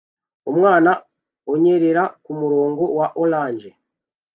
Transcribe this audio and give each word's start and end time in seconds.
Umwana 0.51 0.91
unyerera 1.53 2.03
kumurongo 2.23 2.83
wa 2.97 3.07
orange 3.21 3.69